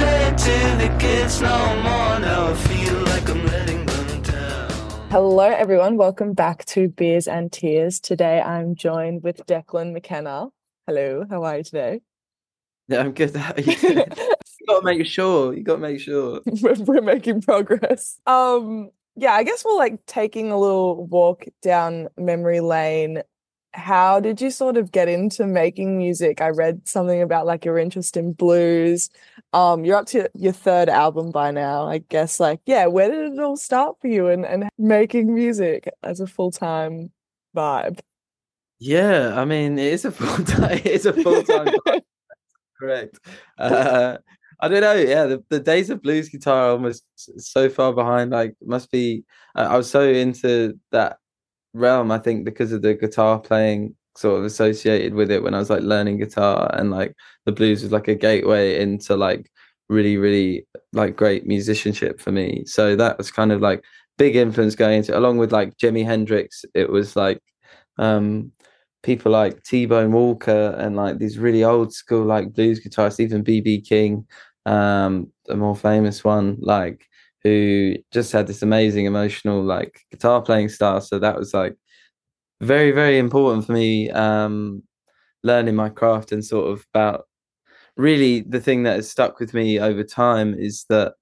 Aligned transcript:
relate 0.00 0.38
to 0.38 0.76
the 0.78 0.96
kids 0.98 1.40
no 1.40 1.58
more. 1.82 2.20
Now 2.20 2.48
I 2.48 2.54
feel 2.54 2.98
like 3.04 3.28
I'm 3.28 3.46
letting 3.46 3.86
them 3.86 4.22
down. 4.22 4.70
Hello, 5.10 5.44
everyone. 5.44 5.96
Welcome 5.96 6.32
back 6.34 6.64
to 6.66 6.88
Beers 6.88 7.26
and 7.28 7.50
Tears. 7.50 8.00
Today 8.00 8.40
I'm 8.40 8.74
joined 8.74 9.22
with 9.22 9.46
Declan 9.46 9.92
McKenna. 9.92 10.48
Hello, 10.86 11.24
how 11.28 11.42
are 11.44 11.58
you 11.58 11.64
today? 11.64 12.00
Yeah, 12.88 13.00
I'm 13.04 13.12
good. 13.12 13.34
How 13.34 13.52
are 13.54 13.60
you 13.60 13.76
doing? 13.76 13.96
you 14.60 14.66
gotta 14.66 14.84
make 14.84 15.06
sure. 15.06 15.54
You 15.54 15.62
gotta 15.62 15.80
make 15.80 16.00
sure. 16.00 16.40
we're, 16.62 16.74
we're 16.74 17.00
making 17.00 17.42
progress. 17.42 18.20
Um, 18.26 18.90
yeah, 19.16 19.32
I 19.32 19.44
guess 19.44 19.64
we're 19.64 19.76
like 19.76 20.04
taking 20.06 20.52
a 20.52 20.58
little 20.58 21.06
walk 21.06 21.46
down 21.62 22.08
memory 22.18 22.60
lane. 22.60 23.22
How 23.72 24.20
did 24.20 24.40
you 24.40 24.50
sort 24.50 24.76
of 24.76 24.90
get 24.90 25.08
into 25.08 25.46
making 25.46 25.98
music? 25.98 26.40
I 26.40 26.48
read 26.48 26.88
something 26.88 27.20
about 27.20 27.46
like 27.46 27.64
your 27.64 27.78
interest 27.78 28.16
in 28.16 28.32
blues. 28.32 29.10
Um, 29.52 29.84
you're 29.84 29.96
up 29.96 30.06
to 30.08 30.30
your 30.34 30.52
third 30.52 30.88
album 30.88 31.30
by 31.30 31.50
now, 31.50 31.86
I 31.86 31.98
guess. 31.98 32.40
Like, 32.40 32.60
yeah, 32.64 32.86
where 32.86 33.10
did 33.10 33.34
it 33.34 33.38
all 33.38 33.56
start 33.56 33.96
for 34.00 34.08
you 34.08 34.28
and, 34.28 34.46
and 34.46 34.68
making 34.78 35.34
music 35.34 35.88
as 36.02 36.20
a 36.20 36.26
full 36.26 36.50
time 36.50 37.12
vibe? 37.54 38.00
Yeah, 38.78 39.38
I 39.38 39.44
mean, 39.44 39.78
it 39.78 39.92
is 39.92 40.04
a 40.04 40.10
full 40.12 40.44
time. 40.44 40.78
It 40.78 40.86
is 40.86 41.06
a 41.06 41.12
full 41.12 41.42
time. 41.42 41.68
correct. 42.78 43.18
Uh, 43.58 44.18
I 44.60 44.68
don't 44.68 44.80
know. 44.80 44.94
Yeah, 44.94 45.26
the, 45.26 45.44
the 45.48 45.60
days 45.60 45.90
of 45.90 46.02
blues 46.02 46.28
guitar 46.28 46.68
are 46.68 46.70
almost 46.72 47.04
so 47.16 47.68
far 47.68 47.92
behind. 47.92 48.30
Like, 48.30 48.54
must 48.64 48.90
be. 48.90 49.24
I 49.54 49.76
was 49.76 49.90
so 49.90 50.02
into 50.02 50.78
that 50.92 51.18
realm. 51.76 52.10
I 52.10 52.18
think 52.18 52.44
because 52.44 52.72
of 52.72 52.82
the 52.82 52.94
guitar 52.94 53.38
playing 53.38 53.94
sort 54.16 54.38
of 54.38 54.44
associated 54.44 55.14
with 55.14 55.30
it 55.30 55.42
when 55.42 55.54
I 55.54 55.58
was 55.58 55.70
like 55.70 55.82
learning 55.82 56.18
guitar, 56.18 56.70
and 56.74 56.90
like 56.90 57.14
the 57.44 57.52
blues 57.52 57.82
was 57.82 57.92
like 57.92 58.08
a 58.08 58.14
gateway 58.14 58.80
into 58.80 59.16
like 59.16 59.50
really, 59.88 60.16
really 60.16 60.66
like 60.92 61.16
great 61.16 61.46
musicianship 61.46 62.20
for 62.20 62.32
me. 62.32 62.64
So 62.66 62.96
that 62.96 63.18
was 63.18 63.30
kind 63.30 63.52
of 63.52 63.60
like 63.60 63.84
big 64.18 64.36
influence 64.36 64.74
going 64.74 64.98
into, 64.98 65.16
along 65.18 65.38
with 65.38 65.52
like 65.52 65.76
Jimi 65.78 66.04
Hendrix. 66.04 66.64
It 66.74 66.90
was 66.90 67.16
like 67.16 67.40
um 67.98 68.52
people 69.02 69.30
like 69.32 69.62
T-Bone 69.62 70.12
Walker 70.12 70.74
and 70.78 70.96
like 70.96 71.18
these 71.18 71.38
really 71.38 71.62
old 71.64 71.92
school 71.92 72.24
like 72.24 72.52
blues 72.52 72.80
guitarists, 72.80 73.20
even 73.20 73.44
BB 73.44 73.86
King, 73.88 74.26
um, 74.66 75.32
the 75.46 75.56
more 75.56 75.76
famous 75.76 76.24
one, 76.24 76.56
like 76.60 77.06
who 77.44 77.96
just 78.12 78.32
had 78.32 78.46
this 78.46 78.62
amazing 78.62 79.06
emotional 79.06 79.62
like 79.62 80.00
guitar 80.10 80.42
playing 80.42 80.68
style. 80.68 81.00
So 81.00 81.18
that 81.18 81.38
was 81.38 81.54
like 81.54 81.76
very, 82.60 82.90
very 82.90 83.18
important 83.18 83.66
for 83.66 83.72
me, 83.72 84.10
um, 84.10 84.82
learning 85.42 85.74
my 85.76 85.88
craft 85.88 86.32
and 86.32 86.44
sort 86.44 86.70
of 86.72 86.84
about 86.92 87.26
really 87.96 88.40
the 88.40 88.60
thing 88.60 88.82
that 88.84 88.96
has 88.96 89.10
stuck 89.10 89.38
with 89.40 89.54
me 89.54 89.78
over 89.80 90.02
time 90.04 90.54
is 90.54 90.84
that 90.88 91.14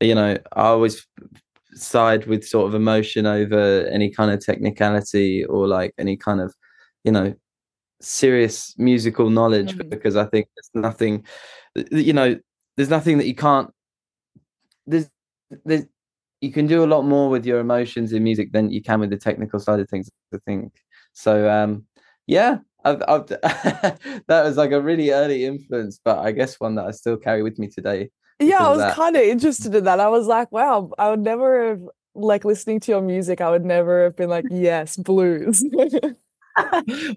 you 0.00 0.14
know 0.14 0.36
I 0.54 0.62
always 0.66 1.06
side 1.74 2.26
with 2.26 2.46
sort 2.46 2.68
of 2.68 2.74
emotion 2.74 3.26
over 3.26 3.86
any 3.86 4.10
kind 4.10 4.30
of 4.30 4.44
technicality 4.44 5.44
or 5.44 5.66
like 5.66 5.92
any 5.98 6.16
kind 6.16 6.40
of 6.40 6.54
you 7.04 7.12
know 7.12 7.34
serious 8.00 8.74
musical 8.78 9.30
knowledge 9.30 9.76
Mhm. 9.76 9.88
because 9.90 10.16
I 10.16 10.26
think 10.26 10.48
there's 10.54 10.70
nothing 10.74 11.24
you 11.90 12.12
know 12.12 12.38
there's 12.76 12.90
nothing 12.90 13.18
that 13.18 13.26
you 13.26 13.34
can't 13.34 13.70
there's 14.86 15.08
there's 15.64 15.84
you 16.40 16.52
can 16.52 16.66
do 16.66 16.84
a 16.84 16.86
lot 16.86 17.02
more 17.02 17.30
with 17.30 17.46
your 17.46 17.58
emotions 17.58 18.12
in 18.12 18.22
music 18.22 18.52
than 18.52 18.70
you 18.70 18.82
can 18.82 19.00
with 19.00 19.10
the 19.10 19.16
technical 19.16 19.58
side 19.58 19.80
of 19.80 19.88
things 19.88 20.10
I 20.32 20.38
think 20.46 20.72
so 21.12 21.48
um 21.50 21.84
yeah 22.26 22.58
I've, 22.84 23.02
I've 23.08 23.26
that 23.28 23.98
was 24.28 24.56
like 24.56 24.72
a 24.72 24.80
really 24.80 25.10
early 25.10 25.44
influence 25.44 26.00
but 26.04 26.18
I 26.18 26.32
guess 26.32 26.60
one 26.60 26.74
that 26.74 26.86
I 26.86 26.90
still 26.90 27.16
carry 27.16 27.42
with 27.42 27.58
me 27.58 27.68
today 27.68 28.10
Yeah, 28.40 28.66
I 28.66 28.76
was 28.76 28.94
kind 28.94 29.16
of 29.16 29.22
interested 29.22 29.74
in 29.74 29.84
that. 29.84 30.00
I 30.00 30.08
was 30.08 30.26
like, 30.26 30.50
wow, 30.50 30.90
I 30.98 31.10
would 31.10 31.20
never 31.20 31.68
have 31.68 31.82
like 32.16 32.44
listening 32.44 32.80
to 32.80 32.92
your 32.92 33.00
music, 33.00 33.40
I 33.40 33.50
would 33.50 33.64
never 33.64 34.04
have 34.04 34.16
been 34.16 34.28
like, 34.28 34.44
yes, 34.50 34.96
blues. 34.96 35.64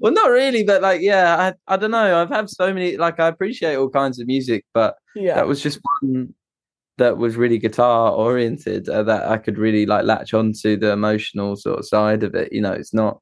well 0.02 0.12
not 0.12 0.32
really 0.32 0.64
but 0.64 0.82
like 0.82 1.00
yeah 1.00 1.54
I, 1.70 1.74
I 1.74 1.78
don't 1.78 1.92
know 1.92 2.20
I've 2.20 2.30
had 2.30 2.50
so 2.50 2.74
many 2.74 2.98
like 2.98 3.20
I 3.20 3.28
appreciate 3.28 3.76
all 3.76 3.88
kinds 3.88 4.20
of 4.20 4.26
music 4.26 4.66
but 4.74 4.96
yeah. 5.16 5.36
that 5.36 5.46
was 5.46 5.62
just 5.62 5.80
one 6.02 6.34
that 6.98 7.18
was 7.18 7.36
really 7.38 7.58
guitar 7.60 8.12
oriented 8.12 8.90
uh, 8.90 9.04
that 9.04 9.30
I 9.30 9.38
could 9.38 9.58
really 9.58 9.86
like 9.86 10.06
latch 10.06 10.34
onto 10.34 10.78
the 10.78 10.92
emotional 10.92 11.56
sort 11.56 11.80
of 11.80 11.88
side 11.88 12.24
of 12.24 12.36
it. 12.36 12.52
You 12.54 12.62
know, 12.62 12.74
it's 12.74 12.94
not 12.94 13.22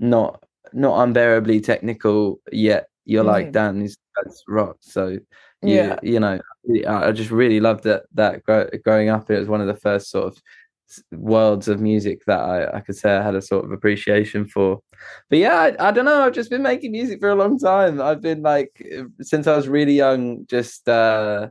not 0.00 0.42
not 0.72 1.02
unbearably 1.02 1.60
technical 1.60 2.40
yet. 2.52 2.88
You're 3.04 3.24
like, 3.24 3.48
Mhm. 3.48 3.52
damn, 3.52 3.80
this 3.80 3.96
that's 4.16 4.42
rock. 4.48 4.76
So 4.80 5.08
you 5.08 5.20
Yeah. 5.62 5.98
you 6.02 6.20
know, 6.20 6.40
I 6.86 7.08
I 7.08 7.12
just 7.12 7.30
really 7.30 7.60
loved 7.60 7.84
that 7.84 8.04
that 8.14 8.42
grow, 8.44 8.68
growing 8.84 9.08
up. 9.10 9.30
It 9.30 9.38
was 9.38 9.48
one 9.48 9.60
of 9.60 9.66
the 9.68 9.76
first 9.76 10.10
sort 10.10 10.26
of 10.28 10.38
worlds 11.12 11.66
of 11.68 11.80
music 11.80 12.22
that 12.26 12.38
I, 12.40 12.76
I 12.78 12.80
could 12.80 12.96
say 12.96 13.16
I 13.16 13.22
had 13.22 13.34
a 13.34 13.42
sort 13.42 13.64
of 13.64 13.72
appreciation 13.72 14.46
for. 14.46 14.80
But 15.30 15.38
yeah, 15.40 15.56
I, 15.78 15.88
I 15.88 15.90
don't 15.92 16.04
know. 16.04 16.22
I've 16.22 16.32
just 16.34 16.50
been 16.50 16.62
making 16.62 16.92
music 16.92 17.20
for 17.20 17.30
a 17.30 17.34
long 17.34 17.58
time. 17.58 18.00
I've 18.00 18.20
been 18.22 18.42
like 18.42 18.70
since 19.22 19.46
I 19.46 19.56
was 19.56 19.68
really 19.68 19.94
young, 19.94 20.46
just 20.46 20.88
uh 20.88 21.48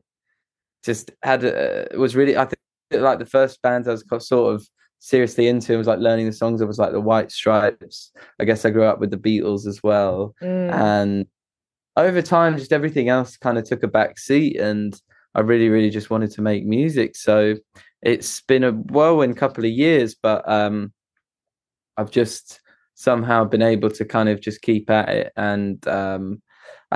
just 0.85 1.11
had 1.23 1.43
uh, 1.43 1.85
was 1.97 2.15
really 2.15 2.37
I 2.37 2.45
think 2.45 2.59
like 2.91 3.19
the 3.19 3.25
first 3.25 3.61
bands 3.61 3.87
I 3.87 3.91
was 3.91 4.27
sort 4.27 4.55
of 4.55 4.67
seriously 4.99 5.47
into 5.47 5.77
was 5.77 5.87
like 5.87 5.99
learning 5.99 6.27
the 6.27 6.33
songs 6.33 6.61
of 6.61 6.67
was 6.67 6.79
like 6.79 6.91
the 6.91 7.01
White 7.01 7.31
Stripes. 7.31 8.11
I 8.39 8.45
guess 8.45 8.65
I 8.65 8.69
grew 8.69 8.83
up 8.83 8.99
with 8.99 9.11
the 9.11 9.17
Beatles 9.17 9.67
as 9.67 9.81
well, 9.83 10.33
Mm. 10.41 10.71
and 10.73 11.25
over 11.97 12.21
time, 12.21 12.57
just 12.57 12.73
everything 12.73 13.07
else 13.09 13.37
kind 13.37 13.57
of 13.57 13.63
took 13.63 13.83
a 13.83 13.87
back 13.87 14.19
seat, 14.19 14.57
and 14.57 14.99
I 15.33 15.41
really, 15.41 15.69
really 15.69 15.89
just 15.89 16.09
wanted 16.09 16.31
to 16.31 16.41
make 16.41 16.65
music. 16.65 17.15
So 17.15 17.55
it's 18.01 18.41
been 18.41 18.63
a 18.63 18.71
whirlwind 18.71 19.37
couple 19.37 19.65
of 19.65 19.71
years, 19.71 20.15
but 20.15 20.47
um, 20.49 20.93
I've 21.97 22.11
just 22.11 22.61
somehow 22.95 23.43
been 23.43 23.61
able 23.61 23.89
to 23.91 24.05
kind 24.05 24.29
of 24.29 24.39
just 24.41 24.61
keep 24.61 24.89
at 24.89 25.09
it 25.09 25.33
and 25.35 25.85
um 25.87 26.41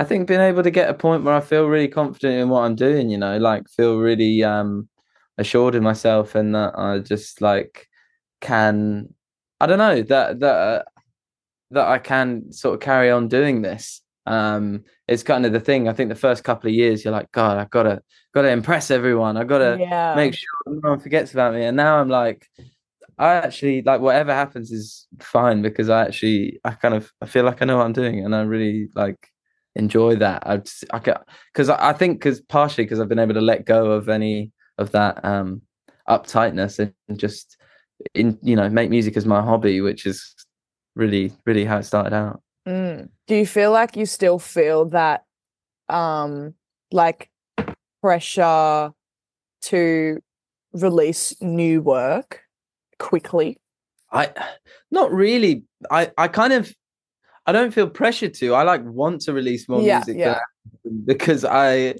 I 0.00 0.04
think 0.04 0.26
being 0.26 0.40
able 0.40 0.62
to 0.62 0.70
get 0.70 0.88
a 0.88 0.94
point 0.94 1.24
where 1.24 1.34
I 1.34 1.42
feel 1.42 1.66
really 1.66 1.86
confident 1.86 2.40
in 2.40 2.48
what 2.48 2.62
I'm 2.62 2.74
doing, 2.74 3.10
you 3.10 3.18
know, 3.18 3.36
like 3.36 3.68
feel 3.68 3.98
really 3.98 4.42
um 4.42 4.88
assured 5.36 5.74
in 5.74 5.82
myself 5.82 6.34
and 6.34 6.54
that 6.54 6.72
I 6.74 7.00
just 7.00 7.42
like 7.42 7.86
can 8.40 9.12
I 9.60 9.66
don't 9.66 9.76
know 9.76 10.00
that 10.00 10.40
that 10.40 10.54
uh, 10.54 10.82
that 11.72 11.86
I 11.86 11.98
can 11.98 12.50
sort 12.50 12.76
of 12.76 12.80
carry 12.80 13.10
on 13.10 13.28
doing 13.28 13.60
this. 13.60 14.00
Um 14.24 14.84
it's 15.06 15.22
kind 15.22 15.44
of 15.44 15.52
the 15.52 15.60
thing. 15.60 15.86
I 15.86 15.92
think 15.92 16.08
the 16.08 16.14
first 16.14 16.44
couple 16.44 16.68
of 16.70 16.74
years 16.74 17.04
you're 17.04 17.12
like, 17.12 17.30
God, 17.32 17.58
I've 17.58 17.68
gotta 17.68 18.00
gotta 18.32 18.48
impress 18.48 18.90
everyone. 18.90 19.36
I've 19.36 19.48
gotta 19.48 19.76
yeah. 19.78 20.14
make 20.14 20.32
sure 20.32 20.48
no 20.66 20.90
one 20.92 21.00
forgets 21.00 21.34
about 21.34 21.52
me. 21.52 21.64
And 21.64 21.76
now 21.76 22.00
I'm 22.00 22.08
like, 22.08 22.48
I 23.18 23.34
actually 23.34 23.82
like 23.82 24.00
whatever 24.00 24.32
happens 24.32 24.70
is 24.70 25.06
fine 25.20 25.60
because 25.60 25.90
I 25.90 26.06
actually 26.06 26.58
I 26.64 26.70
kind 26.70 26.94
of 26.94 27.12
I 27.20 27.26
feel 27.26 27.44
like 27.44 27.60
I 27.60 27.66
know 27.66 27.76
what 27.76 27.84
I'm 27.84 27.92
doing 27.92 28.24
and 28.24 28.34
I 28.34 28.40
really 28.40 28.88
like 28.94 29.28
enjoy 29.76 30.16
that. 30.16 30.42
I 30.46 30.58
just, 30.58 30.84
I 30.92 30.98
because 30.98 31.68
I, 31.68 31.90
I 31.90 31.92
think 31.92 32.18
because 32.18 32.40
partially 32.40 32.84
because 32.84 33.00
I've 33.00 33.08
been 33.08 33.18
able 33.18 33.34
to 33.34 33.40
let 33.40 33.64
go 33.64 33.92
of 33.92 34.08
any 34.08 34.52
of 34.78 34.92
that 34.92 35.24
um 35.24 35.62
uptightness 36.08 36.78
and 36.78 37.18
just 37.18 37.56
in 38.14 38.38
you 38.42 38.56
know 38.56 38.68
make 38.68 38.90
music 38.90 39.16
as 39.16 39.26
my 39.26 39.40
hobby, 39.40 39.80
which 39.80 40.06
is 40.06 40.34
really 40.94 41.32
really 41.46 41.64
how 41.64 41.78
it 41.78 41.84
started 41.84 42.12
out. 42.12 42.42
Mm. 42.66 43.08
Do 43.26 43.34
you 43.34 43.46
feel 43.46 43.72
like 43.72 43.96
you 43.96 44.06
still 44.06 44.38
feel 44.38 44.86
that 44.86 45.24
um 45.88 46.54
like 46.92 47.30
pressure 48.02 48.92
to 49.62 50.18
release 50.72 51.34
new 51.40 51.82
work 51.82 52.42
quickly? 52.98 53.58
I 54.12 54.32
not 54.90 55.12
really. 55.12 55.64
I 55.90 56.10
I 56.18 56.28
kind 56.28 56.52
of 56.52 56.74
I 57.46 57.52
don't 57.52 57.72
feel 57.72 57.88
pressured 57.88 58.34
to. 58.34 58.54
I 58.54 58.62
like 58.62 58.84
want 58.84 59.22
to 59.22 59.32
release 59.32 59.68
more 59.68 59.82
Yeah, 59.82 59.96
music 59.98 60.18
yeah. 60.18 60.38
because 61.04 61.44
I 61.44 61.94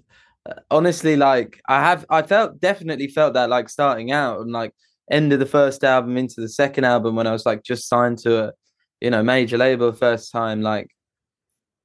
uh, 0.49 0.55
honestly 0.71 1.17
like 1.17 1.61
I 1.69 1.81
have 1.81 2.07
I 2.11 2.23
felt 2.23 2.61
definitely 2.61 3.09
felt 3.09 3.35
that 3.35 3.51
like 3.51 3.69
starting 3.69 4.13
out 4.13 4.41
and 4.41 4.53
like 4.53 4.73
end 5.11 5.33
of 5.33 5.39
the 5.39 5.47
first 5.47 5.83
album 5.85 6.17
into 6.17 6.41
the 6.41 6.49
second 6.49 6.85
album 6.85 7.17
when 7.17 7.27
I 7.27 7.33
was 7.33 7.47
like 7.47 7.63
just 7.63 7.89
signed 7.89 8.19
to 8.19 8.45
a 8.45 8.53
you 9.01 9.11
know 9.11 9.23
major 9.23 9.59
label 9.59 9.93
first 9.93 10.31
time 10.31 10.61
like 10.63 10.89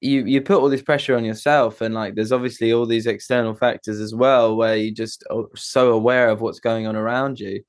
you 0.01 0.25
you 0.25 0.41
put 0.41 0.59
all 0.59 0.69
this 0.69 0.81
pressure 0.81 1.15
on 1.15 1.25
yourself 1.25 1.81
and 1.81 1.93
like 1.95 2.15
there's 2.15 2.31
obviously 2.31 2.71
all 2.73 2.85
these 2.85 3.07
external 3.07 3.55
factors 3.55 3.99
as 3.99 4.13
well 4.13 4.55
where 4.55 4.75
you 4.75 4.91
just 4.91 5.23
are 5.31 5.45
so 5.55 5.93
aware 5.93 6.29
of 6.29 6.41
what's 6.41 6.59
going 6.59 6.85
on 6.85 6.95
around 6.95 7.39
you 7.39 7.63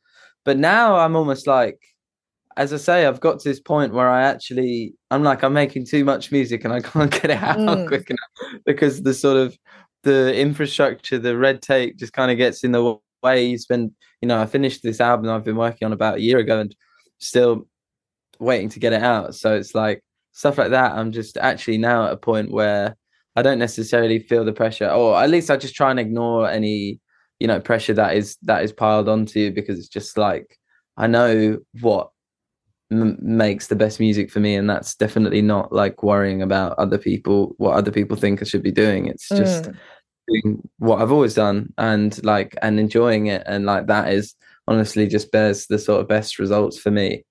but 0.44 0.59
now 0.59 0.97
i'm 0.97 1.15
almost 1.17 1.47
like 1.47 1.81
as 2.56 2.73
i 2.73 2.76
say 2.76 3.06
i've 3.06 3.20
got 3.20 3.38
to 3.41 3.49
this 3.49 3.61
point 3.61 3.93
where 3.93 4.08
i 4.08 4.23
actually 4.23 4.94
i'm 5.11 5.23
like 5.23 5.43
i'm 5.43 5.53
making 5.53 5.85
too 5.85 6.05
much 6.05 6.32
music 6.32 6.64
and 6.64 6.73
i 6.73 6.81
can't 6.91 7.11
get 7.11 7.31
it 7.31 7.43
out 7.43 7.56
Mm. 7.58 7.87
quick 7.88 8.08
enough 8.11 8.61
because 8.64 9.03
the 9.03 9.14
sort 9.14 9.37
of 9.37 9.56
the 10.03 10.35
infrastructure 10.38 11.19
the 11.19 11.37
red 11.37 11.62
tape 11.62 11.97
just 11.97 12.12
kind 12.12 12.31
of 12.31 12.37
gets 12.37 12.64
in 12.64 12.73
the 12.73 12.97
way 13.23 13.44
you 13.47 13.58
spend 13.58 13.91
you 14.20 14.29
know 14.29 14.41
i 14.41 14.47
finished 14.47 14.82
this 14.82 15.00
album 15.00 15.29
i've 15.31 15.44
been 15.44 15.56
working 15.56 15.87
on 15.87 15.93
about 15.93 16.17
a 16.17 16.20
year 16.23 16.38
ago 16.38 16.61
and 16.61 16.75
still 17.19 17.67
waiting 18.38 18.69
to 18.69 18.79
get 18.79 18.93
it 18.93 19.03
out 19.03 19.35
so 19.35 19.55
it's 19.56 19.75
like 19.75 20.03
stuff 20.32 20.58
like 20.58 20.70
that 20.70 20.93
i'm 20.93 21.11
just 21.12 21.37
actually 21.38 21.79
now 21.79 22.06
at 22.06 22.12
a 22.12 22.17
point 22.17 22.50
where 22.50 22.94
i 23.35 23.43
don't 23.43 23.58
necessarily 23.58 24.19
feel 24.19 24.44
the 24.44 24.53
pressure 24.53 24.88
or 24.91 25.17
at 25.20 25.31
least 25.31 25.50
i 25.50 25.56
just 25.56 25.75
try 25.75 25.91
and 25.91 25.99
ignore 25.99 26.49
any 26.49 27.00
you 27.41 27.47
know 27.47 27.58
pressure 27.58 27.94
that 27.94 28.14
is 28.14 28.37
that 28.43 28.62
is 28.62 28.73
piled 28.73 29.08
onto 29.08 29.41
you 29.41 29.50
because 29.50 29.79
it's 29.79 29.88
just 29.88 30.17
like 30.19 30.58
i 30.99 31.06
know 31.06 31.58
what 31.81 32.11
m- 32.91 33.17
makes 33.21 33.67
the 33.67 33.77
best 33.77 33.99
music 34.00 34.31
for 34.31 34.41
me 34.41 34.55
and 34.55 34.69
that's 34.71 34.94
definitely 34.94 35.43
not 35.43 35.73
like 35.73 36.03
worrying 36.03 36.43
about 36.43 36.79
other 36.79 36.99
people 36.99 37.55
what 37.59 37.75
other 37.75 37.91
people 37.91 38.17
think 38.17 38.41
i 38.41 38.44
should 38.44 38.62
be 38.62 38.71
doing. 38.73 39.06
It's 39.06 39.29
just 39.29 39.65
Mm. 39.65 39.77
doing 40.29 40.69
what 40.79 41.00
i've 41.00 41.12
always 41.12 41.35
done 41.35 41.73
and 41.79 42.23
like 42.25 42.56
and 42.62 42.81
enjoying 42.81 43.27
it 43.27 43.43
and 43.47 43.65
like 43.67 43.87
that 43.87 44.12
is 44.12 44.35
honestly 44.67 45.06
just 45.06 45.31
bears 45.31 45.67
the 45.67 45.79
sort 45.79 46.00
of 46.00 46.09
best 46.09 46.38
results 46.38 46.79
for 46.79 46.91
me. 46.91 47.25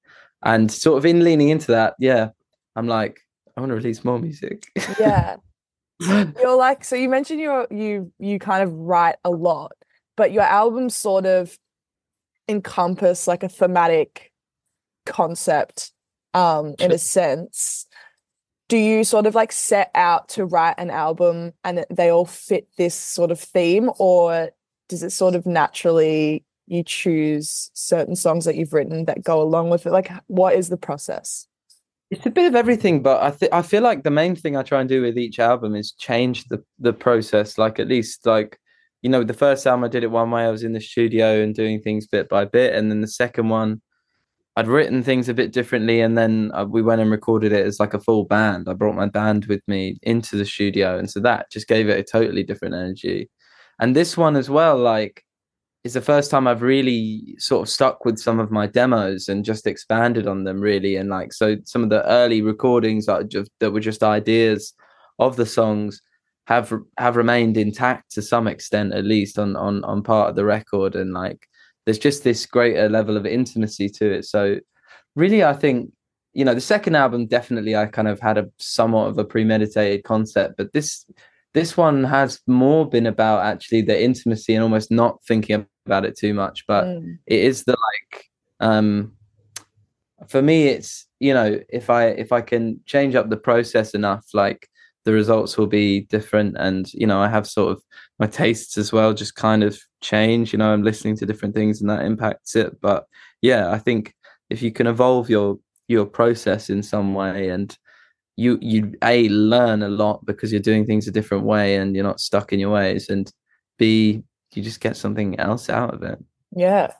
And 0.44 0.72
sort 0.72 0.98
of 0.98 1.06
in 1.06 1.24
leaning 1.24 1.50
into 1.50 1.72
that 1.72 1.96
yeah 2.00 2.30
i'm 2.76 2.88
like 2.88 3.20
i 3.58 3.60
want 3.62 3.70
to 3.72 3.76
release 3.76 4.04
more 4.04 4.20
music. 4.20 4.66
Yeah. 5.00 5.38
You're 6.00 6.58
like 6.58 6.84
so 6.84 6.96
you 6.98 7.08
mentioned 7.10 7.40
you 7.40 7.66
you 7.72 8.12
you 8.20 8.38
kind 8.40 8.62
of 8.64 8.74
write 8.74 9.16
a 9.24 9.30
lot 9.30 9.72
but 10.18 10.34
your 10.34 10.44
albums 10.44 10.94
sort 10.96 11.26
of 11.26 11.58
encompass 12.50 13.28
like 13.28 13.44
a 13.44 13.50
thematic 13.50 14.32
concept 15.06 15.92
um 16.34 16.76
in 16.80 16.92
a 16.92 16.98
sense 16.98 17.86
do 18.68 18.78
you 18.78 19.04
sort 19.04 19.28
of 19.28 19.36
like 19.36 19.52
set 19.52 19.92
out 19.94 20.28
to 20.28 20.46
write 20.46 20.76
an 20.78 20.90
album 20.90 21.54
and 21.64 21.86
they 21.90 22.10
all 22.10 22.26
fit 22.26 22.68
this 22.78 22.96
sort 22.96 23.32
of 23.32 23.40
theme 23.40 23.90
or 24.00 24.50
does 24.90 25.04
it 25.04 25.12
sort 25.12 25.36
of 25.36 25.46
naturally 25.46 26.44
you 26.68 26.84
choose 26.84 27.70
certain 27.74 28.16
songs 28.16 28.46
that 28.46 28.56
you've 28.56 28.74
written 28.74 29.06
that 29.06 29.24
go 29.24 29.42
along 29.42 29.70
with 29.70 29.86
it 29.86 29.92
like 29.92 30.12
what 30.28 30.56
is 30.56 30.70
the 30.70 30.78
process 30.78 31.48
It's 32.12 32.26
a 32.26 32.30
bit 32.30 32.46
of 32.46 32.56
everything, 32.56 33.02
but 33.02 33.22
I 33.22 33.32
think 33.32 33.52
I 33.52 33.62
feel 33.64 33.82
like 33.82 34.04
the 34.04 34.12
main 34.12 34.36
thing 34.36 34.56
I 34.56 34.64
try 34.64 34.80
and 34.80 34.88
do 34.90 35.02
with 35.02 35.18
each 35.18 35.40
album 35.40 35.76
is 35.76 35.92
change 35.94 36.46
the 36.46 36.64
the 36.80 36.94
process. 36.94 37.58
Like 37.58 37.80
at 37.80 37.88
least 37.88 38.26
like 38.26 38.60
you 39.02 39.10
know, 39.10 39.24
the 39.24 39.34
first 39.34 39.68
album 39.68 39.84
I 39.84 39.88
did 39.88 40.04
it 40.04 40.12
one 40.12 40.32
way. 40.32 40.44
I 40.46 40.52
was 40.52 40.64
in 40.64 40.74
the 40.74 40.82
studio 40.82 41.42
and 41.42 41.54
doing 41.54 41.82
things 41.82 42.08
bit 42.08 42.30
by 42.30 42.46
bit, 42.46 42.74
and 42.76 42.90
then 42.92 43.02
the 43.02 43.08
second 43.08 43.50
one, 43.50 43.82
I'd 44.58 44.68
written 44.68 45.04
things 45.04 45.28
a 45.28 45.34
bit 45.34 45.52
differently, 45.52 46.02
and 46.02 46.18
then 46.18 46.52
uh, 46.54 46.66
we 46.66 46.82
went 46.82 47.02
and 47.02 47.12
recorded 47.12 47.52
it 47.52 47.66
as 47.66 47.80
like 47.80 47.94
a 47.94 48.00
full 48.00 48.24
band. 48.26 48.70
I 48.70 48.74
brought 48.74 48.96
my 48.96 49.08
band 49.08 49.46
with 49.46 49.62
me 49.68 49.98
into 50.04 50.38
the 50.38 50.46
studio, 50.46 50.98
and 50.98 51.10
so 51.10 51.20
that 51.22 51.52
just 51.52 51.68
gave 51.68 51.90
it 51.90 52.00
a 52.00 52.04
totally 52.04 52.44
different 52.44 52.76
energy. 52.76 53.30
And 53.80 53.96
this 53.96 54.16
one 54.16 54.36
as 54.36 54.50
well, 54.50 54.78
like 54.78 55.26
is 55.86 55.94
the 55.94 56.02
first 56.02 56.32
time 56.32 56.48
I've 56.48 56.64
really 56.64 57.36
sort 57.38 57.62
of 57.62 57.72
stuck 57.72 58.06
with 58.06 58.18
some 58.18 58.40
of 58.40 58.50
my 58.50 58.66
demos 58.66 59.30
and 59.30 59.46
just 59.46 59.68
expanded 59.68 60.26
on 60.26 60.44
them 60.44 60.60
really. 60.60 60.96
And 60.96 61.10
like, 61.10 61.32
so 61.32 61.58
some 61.64 61.84
of 61.84 61.92
the 61.92 62.04
early 62.10 62.42
recordings 62.42 63.06
that, 63.06 63.30
just, 63.30 63.52
that 63.60 63.70
were 63.70 63.80
just 63.80 64.02
ideas 64.02 64.74
of 65.20 65.36
the 65.36 65.46
songs 65.46 66.02
have 66.48 66.74
have 66.98 67.16
remained 67.16 67.56
intact 67.56 68.12
to 68.14 68.22
some 68.24 68.48
extent, 68.48 68.94
at 68.94 69.04
least 69.04 69.38
on 69.38 69.56
on 69.56 69.84
on 69.84 70.02
part 70.02 70.30
of 70.30 70.36
the 70.36 70.46
record. 70.46 70.96
And 70.96 71.14
like, 71.14 71.48
there's 71.86 72.00
just 72.00 72.24
this 72.24 72.46
greater 72.46 72.90
level 72.90 73.18
of 73.18 73.26
intimacy 73.26 73.90
to 73.90 74.12
it. 74.12 74.26
So 74.26 74.60
really, 75.16 75.44
I 75.44 75.54
think 75.54 75.92
you 76.34 76.44
know 76.44 76.54
the 76.54 76.62
second 76.62 76.96
album 76.96 77.28
definitely 77.28 77.76
I 77.76 77.86
kind 77.86 78.08
of 78.08 78.20
had 78.20 78.38
a 78.38 78.50
somewhat 78.60 79.08
of 79.08 79.18
a 79.18 79.24
premeditated 79.24 80.04
concept, 80.04 80.56
but 80.58 80.74
this 80.74 81.06
this 81.56 81.78
one 81.78 82.04
has 82.04 82.42
more 82.48 82.88
been 82.88 83.06
about 83.08 83.46
actually 83.46 83.82
the 83.82 84.04
intimacy 84.04 84.54
and 84.54 84.62
almost 84.62 84.92
not 84.92 85.24
thinking 85.26 85.66
about 85.86 86.04
it 86.06 86.18
too 86.18 86.34
much 86.34 86.66
but 86.68 86.84
Mm. 86.86 87.20
it 87.28 87.40
is 87.40 87.64
the 87.64 87.78
like 87.90 88.26
um 88.60 89.14
for 90.28 90.42
me 90.42 90.68
it's 90.68 91.08
you 91.20 91.34
know 91.34 91.60
if 91.70 91.90
i 91.90 92.06
if 92.08 92.32
i 92.32 92.42
can 92.42 92.80
change 92.86 93.16
up 93.16 93.30
the 93.30 93.38
process 93.38 93.94
enough 93.94 94.26
like 94.34 94.68
the 95.06 95.12
results 95.14 95.58
will 95.58 95.68
be 95.68 96.02
different 96.02 96.56
and 96.58 96.92
you 96.94 97.08
know 97.08 97.20
i 97.20 97.30
have 97.30 97.48
sort 97.48 97.72
of 97.72 97.84
my 98.20 98.28
tastes 98.28 98.78
as 98.78 98.92
well 98.92 99.14
just 99.14 99.36
kind 99.36 99.64
of 99.64 99.80
change 100.06 100.54
you 100.54 100.60
know 100.60 100.72
i'm 100.72 100.84
listening 100.84 101.18
to 101.18 101.26
different 101.26 101.56
things 101.56 101.82
and 101.82 101.90
that 101.90 102.06
impacts 102.06 102.56
it 102.56 102.80
but 102.82 103.06
yeah 103.42 103.72
i 103.72 103.80
think 103.80 104.14
if 104.50 104.62
you 104.62 104.72
can 104.72 104.88
evolve 104.88 105.30
your 105.30 105.58
your 105.88 106.06
process 106.06 106.70
in 106.70 106.84
some 106.84 107.14
way 107.14 107.50
and 107.50 107.78
you 108.38 108.60
you 108.62 108.94
a 109.04 109.28
learn 109.30 109.82
a 109.82 109.90
lot 109.90 110.26
because 110.26 110.52
you're 110.52 110.62
doing 110.62 110.86
things 110.86 111.08
a 111.08 111.12
different 111.12 111.44
way 111.44 111.78
and 111.78 111.96
you're 111.96 112.10
not 112.12 112.20
stuck 112.20 112.54
in 112.54 112.60
your 112.60 112.72
ways 112.72 113.10
and 113.10 113.32
b 113.80 114.22
you 114.54 114.64
just 114.64 114.80
get 114.80 114.96
something 114.96 115.40
else 115.40 115.70
out 115.70 115.94
of 115.94 116.04
it 116.04 116.20
Yeah. 116.56 116.94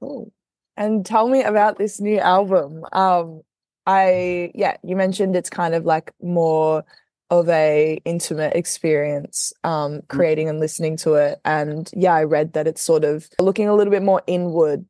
Cool. 0.00 0.32
And 0.76 1.04
tell 1.04 1.28
me 1.28 1.42
about 1.42 1.78
this 1.78 2.00
new 2.00 2.18
album. 2.18 2.84
Um, 2.92 3.42
I 3.86 4.50
yeah, 4.54 4.76
you 4.82 4.96
mentioned 4.96 5.36
it's 5.36 5.50
kind 5.50 5.74
of 5.74 5.84
like 5.84 6.12
more 6.22 6.84
of 7.32 7.48
a 7.48 7.98
intimate 8.04 8.54
experience, 8.54 9.54
um, 9.64 10.02
creating 10.08 10.50
and 10.50 10.60
listening 10.60 10.98
to 10.98 11.14
it. 11.14 11.40
And 11.46 11.90
yeah, 11.94 12.12
I 12.12 12.24
read 12.24 12.52
that 12.52 12.66
it's 12.66 12.82
sort 12.82 13.04
of 13.04 13.26
looking 13.40 13.66
a 13.68 13.74
little 13.74 13.90
bit 13.90 14.02
more 14.02 14.22
inward 14.26 14.84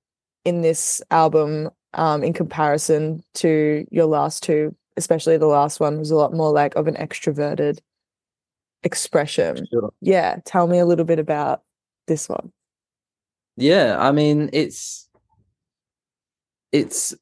in 0.45 0.61
this 0.61 1.01
album, 1.13 1.71
um, 1.95 2.25
in 2.25 2.33
comparison 2.33 3.23
to 3.35 3.87
your 3.93 4.07
last 4.07 4.43
two, 4.43 4.75
especially 4.97 5.37
the 5.37 5.47
last 5.47 5.79
one 5.79 6.01
was 6.01 6.11
a 6.11 6.17
lot 6.17 6.35
more 6.35 6.51
like 6.53 6.75
of 6.75 6.89
an 6.89 6.97
extroverted 6.97 7.79
expression. 8.83 9.65
Sure. 9.73 9.93
Yeah, 10.01 10.41
tell 10.45 10.67
me 10.67 10.81
a 10.81 10.85
little 10.85 11.05
bit 11.05 11.21
about 11.21 11.63
this 12.09 12.29
one. 12.29 12.53
Yeah, 13.57 13.97
I 14.01 14.11
mean 14.11 14.51
it's 14.53 15.09
it's 16.73 17.15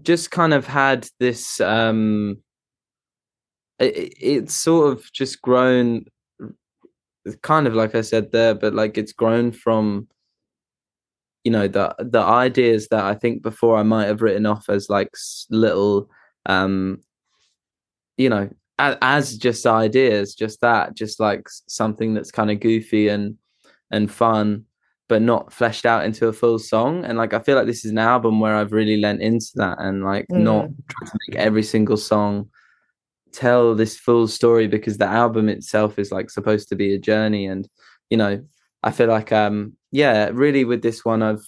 just 0.00 0.30
kind 0.30 0.54
of 0.54 0.66
had 0.66 1.10
this 1.18 1.60
um 1.60 2.38
it, 3.80 3.96
it- 3.96 4.14
it's 4.20 4.54
sort 4.54 4.92
of 4.92 5.12
just 5.12 5.42
grown 5.42 6.04
kind 7.42 7.66
of 7.66 7.74
like 7.74 7.94
I 7.94 8.00
said 8.00 8.32
there, 8.32 8.54
but 8.54 8.74
like 8.74 8.96
it's 8.96 9.12
grown 9.12 9.52
from 9.52 10.08
you 11.44 11.50
know 11.52 11.68
the 11.68 11.94
the 11.98 12.20
ideas 12.20 12.88
that 12.88 13.04
I 13.04 13.14
think 13.14 13.42
before 13.42 13.76
I 13.76 13.82
might 13.82 14.06
have 14.06 14.22
written 14.22 14.46
off 14.46 14.68
as 14.68 14.88
like 14.90 15.10
little 15.50 16.10
um 16.46 16.98
you 18.16 18.28
know 18.28 18.48
as, 18.78 18.96
as 19.02 19.38
just 19.38 19.66
ideas 19.66 20.34
just 20.34 20.60
that 20.60 20.94
just 20.94 21.20
like 21.20 21.46
something 21.68 22.14
that's 22.14 22.30
kind 22.30 22.50
of 22.50 22.60
goofy 22.60 23.08
and 23.08 23.36
and 23.90 24.10
fun 24.10 24.64
but 25.08 25.20
not 25.22 25.52
fleshed 25.52 25.84
out 25.86 26.04
into 26.04 26.28
a 26.28 26.32
full 26.32 26.56
song. 26.56 27.04
And 27.04 27.18
like 27.18 27.34
I 27.34 27.40
feel 27.40 27.56
like 27.56 27.66
this 27.66 27.84
is 27.84 27.90
an 27.90 27.98
album 27.98 28.38
where 28.38 28.54
I've 28.54 28.70
really 28.72 28.96
lent 28.96 29.20
into 29.20 29.50
that 29.56 29.78
and 29.80 30.04
like 30.04 30.26
not 30.30 30.66
trying 30.88 31.10
to 31.10 31.18
make 31.28 31.36
every 31.36 31.64
single 31.64 31.96
song 31.96 32.48
tell 33.32 33.74
this 33.74 33.96
full 33.96 34.28
story 34.28 34.66
because 34.66 34.98
the 34.98 35.06
album 35.06 35.48
itself 35.48 35.98
is 35.98 36.12
like 36.12 36.30
supposed 36.30 36.68
to 36.68 36.76
be 36.76 36.94
a 36.94 36.98
journey 36.98 37.46
and 37.46 37.68
you 38.10 38.16
know 38.16 38.42
I 38.82 38.90
feel 38.90 39.08
like 39.08 39.32
um 39.32 39.74
yeah 39.92 40.30
really 40.32 40.64
with 40.64 40.82
this 40.82 41.04
one 41.04 41.22
I've 41.22 41.44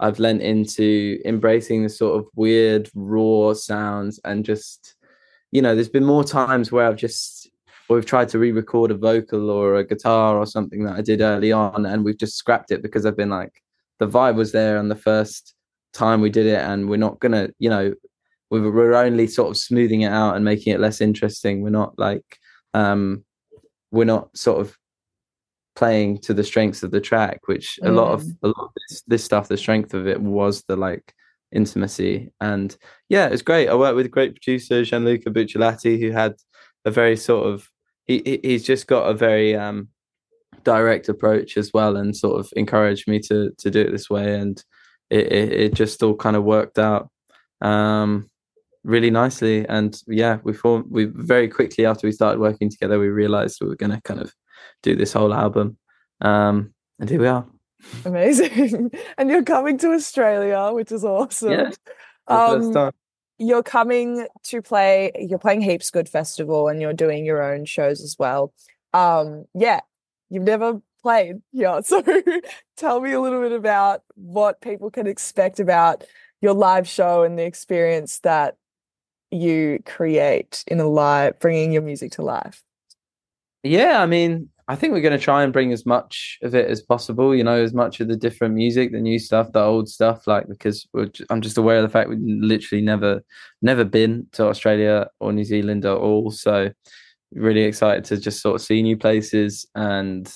I've 0.00 0.18
lent 0.18 0.42
into 0.42 1.18
embracing 1.24 1.82
the 1.82 1.88
sort 1.88 2.18
of 2.18 2.26
weird 2.34 2.90
raw 2.94 3.54
sounds 3.54 4.20
and 4.24 4.44
just 4.44 4.94
you 5.52 5.62
know 5.62 5.74
there's 5.74 5.88
been 5.88 6.04
more 6.04 6.24
times 6.24 6.70
where 6.70 6.86
I've 6.86 6.96
just 6.96 7.50
or 7.88 7.96
we've 7.96 8.06
tried 8.06 8.28
to 8.30 8.38
re-record 8.38 8.90
a 8.90 8.96
vocal 8.96 9.48
or 9.48 9.76
a 9.76 9.86
guitar 9.86 10.36
or 10.36 10.46
something 10.46 10.84
that 10.84 10.96
I 10.96 11.02
did 11.02 11.20
early 11.20 11.52
on 11.52 11.86
and 11.86 12.04
we've 12.04 12.18
just 12.18 12.36
scrapped 12.36 12.70
it 12.70 12.82
because 12.82 13.06
I've 13.06 13.16
been 13.16 13.30
like 13.30 13.62
the 13.98 14.08
vibe 14.08 14.34
was 14.34 14.52
there 14.52 14.78
on 14.78 14.88
the 14.88 14.96
first 14.96 15.54
time 15.92 16.20
we 16.20 16.30
did 16.30 16.46
it 16.46 16.60
and 16.60 16.88
we're 16.88 16.96
not 16.96 17.20
gonna 17.20 17.48
you 17.58 17.70
know 17.70 17.94
we're, 18.50 18.70
we're 18.70 18.94
only 18.94 19.26
sort 19.26 19.50
of 19.50 19.56
smoothing 19.56 20.02
it 20.02 20.12
out 20.12 20.36
and 20.36 20.44
making 20.44 20.72
it 20.72 20.80
less 20.80 21.00
interesting. 21.00 21.62
We're 21.62 21.70
not 21.70 21.98
like 21.98 22.24
um 22.74 23.24
we're 23.90 24.04
not 24.04 24.36
sort 24.36 24.60
of 24.60 24.76
playing 25.74 26.18
to 26.18 26.32
the 26.32 26.44
strengths 26.44 26.82
of 26.82 26.90
the 26.90 27.00
track 27.00 27.40
which 27.46 27.78
a 27.82 27.90
lot 27.90 28.12
of 28.12 28.22
a 28.42 28.48
lot 28.48 28.64
of 28.64 28.70
this, 28.88 29.02
this 29.06 29.24
stuff 29.24 29.48
the 29.48 29.56
strength 29.58 29.92
of 29.94 30.06
it 30.06 30.20
was 30.20 30.62
the 30.68 30.76
like 30.76 31.14
intimacy. 31.52 32.32
And 32.40 32.76
yeah 33.08 33.26
it's 33.28 33.42
great. 33.42 33.68
I 33.68 33.74
worked 33.74 33.96
with 33.96 34.10
great 34.10 34.34
producer 34.34 34.84
gianluca 34.84 35.30
buccellati 35.30 36.00
who 36.00 36.10
had 36.12 36.34
a 36.84 36.90
very 36.90 37.16
sort 37.16 37.46
of 37.46 37.68
he 38.06 38.22
he- 38.24 38.40
he's 38.42 38.64
just 38.64 38.86
got 38.86 39.08
a 39.10 39.14
very 39.14 39.54
um 39.54 39.88
direct 40.64 41.08
approach 41.08 41.56
as 41.56 41.72
well 41.72 41.96
and 41.96 42.16
sort 42.16 42.40
of 42.40 42.48
encouraged 42.56 43.06
me 43.06 43.20
to 43.20 43.50
to 43.58 43.70
do 43.70 43.80
it 43.82 43.90
this 43.92 44.08
way. 44.10 44.34
And 44.38 44.62
it 45.10 45.30
it, 45.32 45.52
it 45.52 45.74
just 45.74 46.02
all 46.02 46.16
kind 46.16 46.36
of 46.36 46.44
worked 46.44 46.78
out. 46.78 47.10
Um 47.60 48.28
really 48.86 49.10
nicely. 49.10 49.66
And 49.68 50.00
yeah, 50.06 50.38
we 50.44 50.54
formed 50.54 50.86
we 50.88 51.04
very 51.06 51.48
quickly 51.48 51.84
after 51.84 52.06
we 52.06 52.12
started 52.12 52.40
working 52.40 52.70
together, 52.70 52.98
we 52.98 53.08
realized 53.08 53.58
we 53.60 53.68
were 53.68 53.76
going 53.76 53.90
to 53.90 54.00
kind 54.02 54.20
of 54.20 54.32
do 54.82 54.96
this 54.96 55.12
whole 55.12 55.34
album. 55.34 55.76
Um, 56.20 56.72
and 56.98 57.10
here 57.10 57.20
we 57.20 57.26
are. 57.26 57.46
Amazing. 58.04 58.92
and 59.18 59.28
you're 59.28 59.42
coming 59.42 59.76
to 59.78 59.92
Australia, 59.92 60.70
which 60.72 60.92
is 60.92 61.04
awesome. 61.04 61.50
Yeah. 61.50 61.70
Um. 62.28 62.92
You're 63.38 63.62
coming 63.62 64.26
to 64.44 64.62
play, 64.62 65.12
you're 65.14 65.38
playing 65.38 65.60
Heaps 65.60 65.90
Good 65.90 66.08
Festival 66.08 66.68
and 66.68 66.80
you're 66.80 66.94
doing 66.94 67.26
your 67.26 67.42
own 67.42 67.66
shows 67.66 68.00
as 68.00 68.16
well. 68.18 68.54
Um, 68.94 69.44
yeah, 69.54 69.80
you've 70.30 70.44
never 70.44 70.80
played 71.02 71.42
yeah. 71.52 71.80
So 71.84 72.02
tell 72.78 73.02
me 73.02 73.12
a 73.12 73.20
little 73.20 73.42
bit 73.42 73.52
about 73.52 74.04
what 74.14 74.62
people 74.62 74.90
can 74.90 75.06
expect 75.06 75.60
about 75.60 76.02
your 76.40 76.54
live 76.54 76.88
show 76.88 77.24
and 77.24 77.38
the 77.38 77.44
experience 77.44 78.20
that 78.20 78.56
you 79.30 79.82
create 79.84 80.64
in 80.66 80.80
a 80.80 80.88
live, 80.88 81.38
bringing 81.40 81.72
your 81.72 81.82
music 81.82 82.12
to 82.12 82.22
life. 82.22 82.62
Yeah, 83.62 84.00
I 84.00 84.06
mean, 84.06 84.48
I 84.68 84.76
think 84.76 84.92
we're 84.92 85.00
going 85.00 85.18
to 85.18 85.24
try 85.24 85.42
and 85.42 85.52
bring 85.52 85.72
as 85.72 85.86
much 85.86 86.38
of 86.42 86.54
it 86.54 86.68
as 86.70 86.82
possible. 86.82 87.34
You 87.34 87.44
know, 87.44 87.62
as 87.62 87.74
much 87.74 88.00
of 88.00 88.08
the 88.08 88.16
different 88.16 88.54
music, 88.54 88.92
the 88.92 89.00
new 89.00 89.18
stuff, 89.18 89.52
the 89.52 89.60
old 89.60 89.88
stuff. 89.88 90.26
Like 90.26 90.48
because 90.48 90.86
I'm 91.30 91.40
just 91.40 91.58
aware 91.58 91.76
of 91.76 91.82
the 91.82 91.88
fact 91.88 92.08
we've 92.08 92.18
literally 92.20 92.82
never, 92.82 93.22
never 93.62 93.84
been 93.84 94.26
to 94.32 94.46
Australia 94.46 95.08
or 95.20 95.32
New 95.32 95.44
Zealand 95.44 95.84
at 95.84 95.96
all. 95.96 96.30
So 96.30 96.70
really 97.32 97.62
excited 97.62 98.04
to 98.04 98.18
just 98.18 98.40
sort 98.40 98.54
of 98.54 98.62
see 98.62 98.82
new 98.82 98.96
places 98.96 99.66
and, 99.74 100.32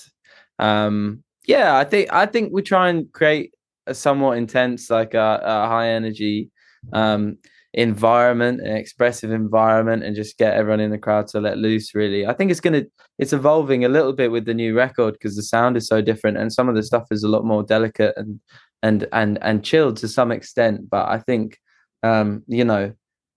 um, 0.58 1.22
yeah, 1.46 1.76
I 1.76 1.84
think 1.84 2.12
I 2.12 2.26
think 2.26 2.52
we 2.52 2.62
try 2.62 2.88
and 2.90 3.10
create 3.12 3.52
a 3.86 3.94
somewhat 3.94 4.38
intense, 4.38 4.90
like 4.90 5.14
a, 5.14 5.40
a 5.42 5.66
high 5.66 5.88
energy, 5.88 6.50
um, 6.92 7.38
environment, 7.74 8.60
an 8.60 8.76
expressive 8.76 9.30
environment, 9.30 10.02
and 10.02 10.16
just 10.16 10.38
get 10.38 10.54
everyone 10.54 10.80
in 10.80 10.90
the 10.90 10.98
crowd 10.98 11.28
to 11.28 11.40
let 11.40 11.58
loose. 11.58 11.94
Really, 11.94 12.26
I 12.26 12.34
think 12.34 12.50
it's 12.50 12.60
gonna 12.60 12.84
it's 13.18 13.32
evolving 13.32 13.84
a 13.84 13.88
little 13.88 14.12
bit 14.12 14.30
with 14.30 14.44
the 14.44 14.54
new 14.54 14.76
record 14.76 15.14
because 15.14 15.36
the 15.36 15.42
sound 15.42 15.76
is 15.76 15.86
so 15.86 16.00
different, 16.00 16.38
and 16.38 16.52
some 16.52 16.68
of 16.68 16.74
the 16.74 16.82
stuff 16.82 17.06
is 17.10 17.22
a 17.22 17.28
lot 17.28 17.44
more 17.44 17.62
delicate 17.62 18.14
and 18.16 18.40
and 18.82 19.06
and 19.12 19.38
and 19.42 19.64
chilled 19.64 19.96
to 19.98 20.08
some 20.08 20.32
extent. 20.32 20.90
But 20.90 21.08
I 21.08 21.18
think 21.18 21.58
um, 22.02 22.42
you 22.46 22.64
know. 22.64 22.92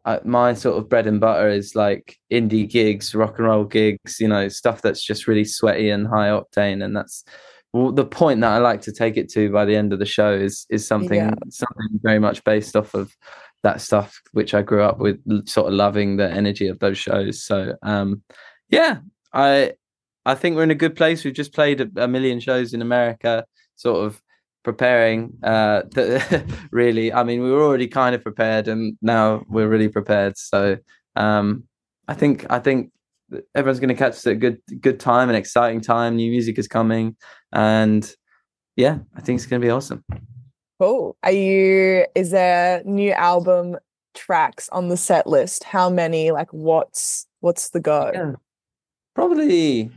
Uh, 0.06 0.20
my 0.26 0.54
sort 0.54 0.78
of 0.78 0.90
bread 0.90 1.08
and 1.08 1.22
butter 1.22 1.48
is 1.48 1.76
like 1.76 2.18
indie 2.30 2.70
gigs, 2.70 3.16
rock 3.16 3.40
and 3.40 3.48
roll 3.48 3.64
gigs, 3.64 4.20
you 4.20 4.28
know, 4.28 4.50
stuff 4.50 4.82
that's 4.82 5.02
just 5.02 5.30
really 5.30 5.46
sweaty 5.46 5.90
and 5.90 6.06
high 6.08 6.28
octane, 6.28 6.84
and 6.84 6.94
that's 6.94 7.24
well, 7.74 7.92
the 7.92 8.06
point 8.06 8.42
that 8.42 8.52
I 8.52 8.60
like 8.60 8.82
to 8.82 8.92
take 8.92 9.18
it 9.18 9.30
to 9.30 9.52
by 9.52 9.66
the 9.66 9.76
end 9.76 9.94
of 9.94 10.00
the 10.00 10.06
show 10.06 10.32
is 10.32 10.66
is 10.70 10.88
something 10.88 11.20
yeah. 11.20 11.34
something 11.50 12.00
very 12.04 12.20
much 12.20 12.44
based 12.44 12.76
off 12.76 12.94
of 12.94 13.16
that 13.64 13.82
stuff 13.82 14.22
which 14.34 14.54
I 14.54 14.62
grew 14.62 14.84
up 14.84 15.00
with 15.00 15.20
sort 15.48 15.68
of 15.68 15.74
loving 15.74 16.18
the 16.18 16.30
energy 16.30 16.68
of 16.68 16.80
those 16.80 16.98
shows. 16.98 17.44
So 17.44 17.76
um 17.82 18.22
yeah 18.70 19.00
I 19.34 19.74
I 20.26 20.36
think 20.36 20.56
we're 20.56 20.64
in 20.64 20.72
a 20.72 20.76
good 20.76 20.96
place. 20.96 21.24
We've 21.24 21.34
just 21.34 21.54
played 21.54 21.82
a, 21.82 21.90
a 22.04 22.08
million 22.08 22.40
shows 22.40 22.74
in 22.74 22.82
America 22.82 23.46
sort 23.76 24.06
of 24.06 24.22
preparing 24.64 25.34
uh 25.44 25.82
really 26.72 27.12
I 27.12 27.24
mean 27.24 27.42
we 27.42 27.52
were 27.52 27.64
already 27.64 27.88
kind 27.88 28.16
of 28.16 28.22
prepared 28.22 28.68
and 28.68 28.98
now 29.02 29.44
we're 29.50 29.70
really 29.70 29.90
prepared. 29.90 30.38
So 30.38 30.78
um 31.16 31.64
I 32.08 32.14
think 32.14 32.46
I 32.50 32.60
think 32.60 32.92
everyone's 33.56 33.80
going 33.80 33.90
to 33.90 33.96
catch 33.96 34.26
a 34.26 34.36
good 34.36 34.60
good 34.82 35.00
time 35.00 35.30
and 35.30 35.38
exciting 35.38 35.82
time. 35.82 36.18
New 36.18 36.30
music 36.30 36.60
is 36.60 36.68
coming 36.68 37.16
and 37.54 38.14
yeah 38.76 39.00
I 39.16 39.22
think 39.22 39.38
it's 39.38 39.46
going 39.46 39.62
to 39.62 39.66
be 39.66 39.72
awesome 39.72 40.04
Cool. 40.84 41.16
Are 41.24 41.32
you, 41.32 42.06
is 42.14 42.32
there 42.32 42.84
new 42.84 43.14
album 43.14 43.78
tracks 44.16 44.68
on 44.74 44.90
the 44.90 44.98
set 44.98 45.28
list? 45.28 45.64
How 45.64 45.90
many? 45.90 46.32
Like, 46.32 46.52
what's, 46.52 47.26
what's 47.40 47.70
the 47.70 47.80
go? 47.80 48.12
Yeah. 48.14 48.34
Probably, 49.16 49.92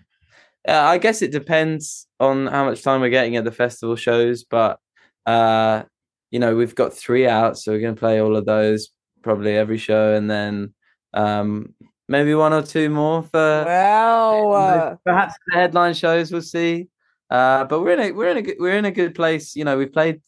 uh, 0.68 0.72
I 0.72 0.98
guess 0.98 1.22
it 1.22 1.32
depends 1.32 2.06
on 2.20 2.46
how 2.46 2.66
much 2.66 2.84
time 2.84 3.00
we're 3.00 3.10
getting 3.10 3.34
at 3.34 3.44
the 3.44 3.50
festival 3.50 3.96
shows, 3.96 4.44
but, 4.44 4.78
uh, 5.26 5.82
you 6.30 6.38
know, 6.38 6.54
we've 6.54 6.76
got 6.76 6.94
three 6.94 7.26
out, 7.26 7.58
so 7.58 7.72
we're 7.72 7.80
going 7.80 7.96
to 7.96 7.98
play 7.98 8.20
all 8.20 8.36
of 8.36 8.46
those 8.46 8.90
probably 9.22 9.56
every 9.56 9.78
show, 9.78 10.14
and 10.14 10.30
then 10.30 10.72
um, 11.14 11.74
maybe 12.08 12.32
one 12.32 12.52
or 12.52 12.62
two 12.62 12.90
more 12.90 13.24
for 13.24 13.64
well, 13.66 15.00
perhaps 15.04 15.34
the 15.48 15.54
headline 15.54 15.94
shows. 15.94 16.30
We'll 16.30 16.42
see. 16.42 16.86
Uh, 17.28 17.64
but 17.64 17.80
we're 17.80 17.94
in 17.94 18.00
a 18.00 18.12
we're 18.12 18.28
in 18.28 18.36
a 18.36 18.42
good, 18.42 18.56
we're 18.60 18.78
in 18.78 18.84
a 18.84 18.92
good 18.92 19.16
place. 19.16 19.56
You 19.56 19.64
know, 19.64 19.76
we've 19.76 19.92
played 19.92 20.20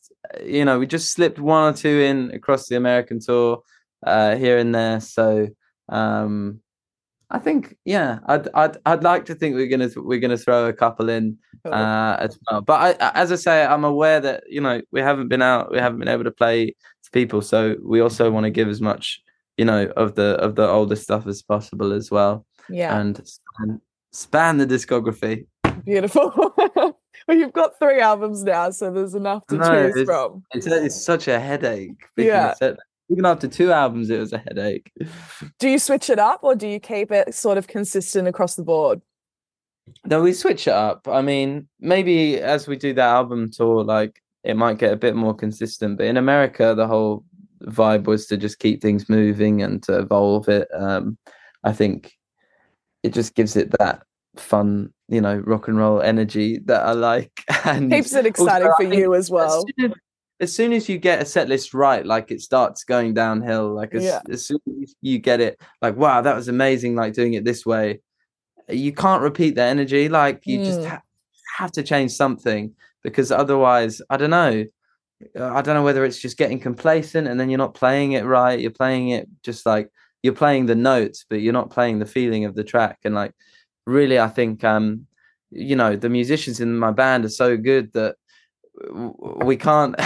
you 0.45 0.65
know, 0.65 0.79
we 0.79 0.87
just 0.87 1.13
slipped 1.13 1.39
one 1.39 1.73
or 1.73 1.77
two 1.77 2.01
in 2.01 2.31
across 2.33 2.69
the 2.69 2.77
American 2.77 3.21
tour 3.21 3.63
uh, 4.05 4.37
here 4.37 4.59
and 4.59 4.75
there. 4.75 5.01
So 5.01 5.49
um, 5.89 6.61
I 7.31 7.39
think, 7.39 7.77
yeah, 7.85 8.21
I'd 8.27 8.49
I'd 8.55 8.77
I'd 8.87 9.03
like 9.03 9.27
to 9.27 9.35
think 9.35 9.55
we're 9.55 9.67
gonna 9.67 9.91
we're 9.97 10.19
gonna 10.19 10.39
throw 10.39 10.67
a 10.67 10.73
couple 10.73 11.09
in 11.09 11.39
uh, 11.65 12.17
as 12.21 12.39
well. 12.51 12.63
But 12.63 13.01
I, 13.01 13.11
as 13.15 13.33
I 13.33 13.37
say, 13.37 13.65
I'm 13.65 13.85
aware 13.85 14.21
that 14.21 14.45
you 14.49 14.61
know 14.61 14.81
we 14.93 15.01
haven't 15.01 15.29
been 15.29 15.43
out, 15.43 15.71
we 15.71 15.79
haven't 15.79 15.99
been 15.99 16.09
able 16.09 16.25
to 16.25 16.31
play 16.31 16.69
to 16.69 17.11
people, 17.13 17.43
so 17.43 17.77
we 17.83 18.01
also 18.01 18.31
want 18.31 18.45
to 18.45 18.51
give 18.51 18.69
as 18.69 18.81
much 18.81 19.21
you 19.57 19.65
know 19.65 19.93
of 19.97 20.15
the 20.15 20.37
of 20.37 20.55
the 20.55 20.67
older 20.67 20.97
stuff 20.97 21.27
as 21.27 21.43
possible 21.43 21.93
as 21.93 22.11
well. 22.11 22.47
Yeah, 22.71 22.99
and 22.99 23.21
span, 23.27 23.81
span 24.13 24.57
the 24.59 24.67
discography. 24.67 25.47
Beautiful. 25.85 26.55
you've 27.33 27.53
got 27.53 27.79
three 27.79 28.01
albums 28.01 28.45
now, 28.45 28.71
so 28.71 28.91
there's 28.91 29.15
enough 29.15 29.47
to 29.49 29.57
no, 29.57 29.65
choose 29.65 29.97
it's, 29.97 30.11
from. 30.11 30.45
It's, 30.53 30.67
it's 30.67 31.05
such 31.05 31.29
a 31.29 31.39
headache. 31.39 32.05
Yeah. 32.17 32.55
Even 33.11 33.25
after 33.25 33.49
two 33.49 33.73
albums, 33.73 34.11
it 34.11 34.19
was 34.19 34.33
a 34.33 34.39
headache. 34.39 34.93
Do 35.59 35.69
you 35.69 35.79
switch 35.79 36.11
it 36.11 36.19
up 36.19 36.41
or 36.43 36.55
do 36.55 36.69
you 36.69 36.79
keep 36.79 37.11
it 37.11 37.35
sort 37.35 37.57
of 37.57 37.67
consistent 37.67 38.29
across 38.29 38.55
the 38.55 38.63
board? 38.63 39.01
No, 40.05 40.21
we 40.21 40.35
switch 40.35 40.67
it 40.67 40.75
up. 40.75 41.09
I 41.09 41.23
mean, 41.23 41.69
maybe 41.81 42.39
as 42.39 42.67
we 42.67 42.77
do 42.77 42.93
that 42.93 43.09
album 43.09 43.51
tour, 43.51 43.83
like 43.83 44.23
it 44.45 44.57
might 44.57 44.79
get 44.79 44.93
a 44.93 44.97
bit 44.97 45.17
more 45.17 45.35
consistent. 45.35 45.97
But 45.97 46.07
in 46.07 46.19
America, 46.19 46.75
the 46.75 46.87
whole 46.87 47.25
vibe 47.65 48.05
was 48.05 48.27
to 48.27 48.37
just 48.37 48.59
keep 48.59 48.83
things 48.83 49.09
moving 49.09 49.63
and 49.63 49.83
to 49.85 49.99
evolve 49.99 50.49
it. 50.49 50.69
Um, 50.75 51.17
I 51.65 51.73
think 51.73 52.13
it 53.03 53.15
just 53.15 53.35
gives 53.35 53.57
it 53.57 53.71
that 53.79 54.03
fun, 54.37 54.93
you 55.09 55.21
know, 55.21 55.37
rock 55.39 55.69
and 55.69 55.79
roll 55.79 56.03
energy 56.03 56.59
that 56.67 56.85
I 56.85 56.93
like. 56.93 57.45
And 57.65 57.91
keeps 57.91 58.15
it 58.15 58.27
exciting 58.27 58.69
also, 58.69 58.89
for 58.89 58.95
you 58.95 59.15
as 59.15 59.31
well. 59.31 59.59
As 59.59 59.65
soon 59.77 59.91
as, 59.91 59.99
as 60.41 60.55
soon 60.55 60.73
as, 60.73 60.89
you 60.89 60.99
get 60.99 61.21
a 61.21 61.25
set 61.25 61.49
list 61.49 61.75
right, 61.75 62.07
like 62.07 62.31
it 62.31 62.41
starts 62.41 62.85
going 62.85 63.15
downhill. 63.15 63.75
Like 63.75 63.95
as, 63.95 64.05
yeah. 64.05 64.21
as 64.31 64.47
soon 64.47 64.61
as 64.83 64.95
you 65.03 65.19
get 65.19 65.41
it, 65.41 65.61
like 65.83 65.97
wow, 65.97 66.21
that 66.21 66.37
was 66.37 66.49
amazing. 66.49 66.95
Like 66.95 67.15
doing 67.15 67.35
it 67.35 67.45
this 67.45 67.67
way, 67.67 68.01
you 68.69 68.93
can't 68.93 69.23
repeat 69.23 69.55
the 69.55 69.63
energy. 69.63 70.09
Like 70.09 70.47
you 70.47 70.61
mm. 70.61 70.65
just 70.65 70.85
ha- 70.85 71.03
have 71.57 71.73
to 71.73 71.83
change 71.83 72.13
something 72.13 72.75
because 73.03 73.33
otherwise, 73.33 74.01
I 74.09 74.17
don't 74.17 74.31
know. 74.31 74.65
I 75.39 75.63
don't 75.63 75.75
know 75.75 75.83
whether 75.83 76.05
it's 76.05 76.21
just 76.21 76.39
getting 76.39 76.61
complacent 76.61 77.27
and 77.27 77.41
then 77.41 77.51
you're 77.51 77.59
not 77.59 77.75
playing 77.75 78.13
it 78.13 78.25
right. 78.25 78.59
You're 78.59 78.71
playing 78.71 79.09
it 79.09 79.29
just 79.43 79.67
like 79.67 79.91
you're 80.23 80.35
playing 80.35 80.67
the 80.67 80.77
notes, 80.77 81.25
but 81.29 81.41
you're 81.41 81.53
not 81.53 81.71
playing 81.71 81.99
the 81.99 82.07
feeling 82.07 82.45
of 82.45 82.55
the 82.55 82.65
track. 82.65 82.99
And 83.05 83.15
like 83.15 83.33
really, 83.89 84.19
I 84.19 84.29
think, 84.29 84.65
um, 84.65 85.07
you 85.51 85.75
know, 85.75 85.97
the 85.97 86.09
musicians 86.09 86.61
in 86.61 86.79
my 86.79 86.93
band 86.93 87.25
are 87.25 87.31
so 87.31 87.57
good 87.57 87.93
that 87.95 88.17
we 89.43 89.57
can't 89.57 89.97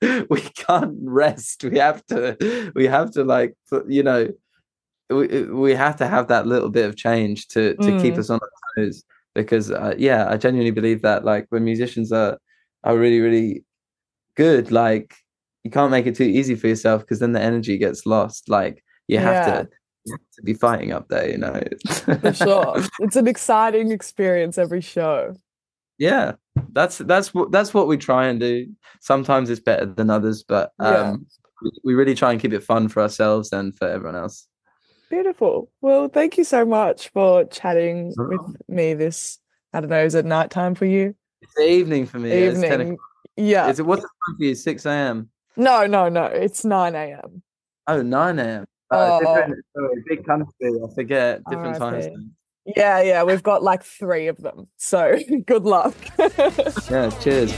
we 0.30 0.40
can't 0.40 0.96
rest 1.02 1.64
we 1.64 1.78
have 1.78 2.04
to 2.06 2.72
we 2.74 2.86
have 2.86 3.10
to 3.10 3.24
like 3.24 3.56
you 3.88 4.02
know 4.02 4.28
we, 5.10 5.42
we 5.44 5.74
have 5.74 5.96
to 5.96 6.06
have 6.06 6.28
that 6.28 6.46
little 6.46 6.68
bit 6.68 6.86
of 6.86 6.96
change 6.96 7.48
to 7.48 7.74
to 7.76 7.88
mm. 7.88 8.00
keep 8.00 8.16
us 8.16 8.30
on 8.30 8.38
our 8.40 8.84
toes 8.84 9.02
because 9.34 9.70
uh, 9.70 9.94
yeah 9.98 10.28
i 10.30 10.36
genuinely 10.36 10.70
believe 10.70 11.02
that 11.02 11.24
like 11.24 11.46
when 11.48 11.64
musicians 11.64 12.12
are 12.12 12.38
are 12.84 12.96
really 12.96 13.20
really 13.20 13.64
good 14.36 14.70
like 14.70 15.14
you 15.64 15.70
can't 15.70 15.90
make 15.90 16.06
it 16.06 16.14
too 16.14 16.24
easy 16.24 16.54
for 16.54 16.68
yourself 16.68 17.02
because 17.02 17.18
then 17.18 17.32
the 17.32 17.42
energy 17.42 17.76
gets 17.78 18.06
lost 18.06 18.48
like 18.48 18.84
you 19.08 19.18
have 19.18 19.46
yeah. 19.46 19.62
to 19.62 19.68
to 20.08 20.42
be 20.42 20.54
fighting 20.54 20.92
up 20.92 21.08
there, 21.08 21.28
you 21.30 21.38
know. 21.38 21.60
For 21.86 22.32
sure. 22.34 22.82
It's 23.00 23.16
an 23.16 23.26
exciting 23.26 23.90
experience 23.90 24.58
every 24.58 24.80
show. 24.80 25.34
Yeah. 25.98 26.32
That's 26.72 26.98
that's 26.98 27.32
what 27.34 27.52
that's 27.52 27.72
what 27.72 27.88
we 27.88 27.96
try 27.96 28.26
and 28.26 28.40
do. 28.40 28.68
Sometimes 29.00 29.50
it's 29.50 29.60
better 29.60 29.86
than 29.86 30.10
others, 30.10 30.42
but 30.42 30.72
um 30.78 31.26
yeah. 31.62 31.70
we 31.84 31.94
really 31.94 32.14
try 32.14 32.32
and 32.32 32.40
keep 32.40 32.52
it 32.52 32.62
fun 32.64 32.88
for 32.88 33.02
ourselves 33.02 33.52
and 33.52 33.76
for 33.76 33.88
everyone 33.88 34.16
else. 34.16 34.46
Beautiful. 35.10 35.70
Well, 35.80 36.08
thank 36.08 36.36
you 36.36 36.44
so 36.44 36.64
much 36.64 37.08
for 37.08 37.44
chatting 37.44 38.14
oh. 38.18 38.28
with 38.28 38.56
me 38.68 38.94
this 38.94 39.38
I 39.72 39.80
don't 39.80 39.90
know, 39.90 40.04
is 40.04 40.14
it 40.14 40.24
night 40.24 40.50
time 40.50 40.74
for 40.74 40.86
you? 40.86 41.14
It's 41.42 41.60
evening 41.60 42.06
for 42.06 42.18
me. 42.18 42.46
Evening. 42.46 42.96
Yeah. 43.36 43.68
Is 43.68 43.78
it 43.78 43.86
what's 43.86 44.02
the 44.02 44.08
time 44.08 44.36
for 44.38 44.44
you? 44.44 44.54
Six 44.54 44.86
AM? 44.86 45.30
No, 45.56 45.86
no, 45.86 46.08
no. 46.08 46.24
It's 46.24 46.64
nine 46.64 46.94
AM. 46.94 47.42
Oh, 47.88 48.02
9 48.02 48.38
a.m. 48.38 48.66
Oh, 48.90 49.18
different, 49.20 49.64
sorry, 49.76 50.04
big 50.08 50.24
country. 50.24 50.52
I 50.62 50.94
forget 50.94 51.42
oh, 51.46 51.50
different 51.50 51.78
times. 51.78 52.06
Yeah, 52.76 53.00
yeah, 53.02 53.22
we've 53.24 53.42
got 53.42 53.62
like 53.62 53.82
three 53.82 54.28
of 54.28 54.36
them. 54.38 54.68
So 54.76 55.18
good 55.46 55.64
luck. 55.64 55.94
yeah, 56.90 57.10
cheers. 57.20 57.52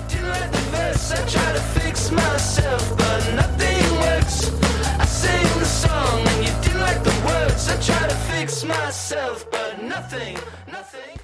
Myself, 8.65 9.51
but 9.51 9.83
nothing, 9.83 10.37
nothing. 10.71 11.20